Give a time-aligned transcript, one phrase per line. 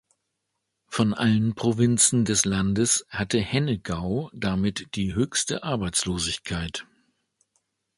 [0.87, 6.87] Von allen Provinzen des Landes hatte Hennegau damit die höchste Arbeitslosigkeit.